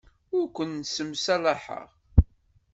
[0.37, 1.89] Ur ken-ssemṣalaḥeɣ.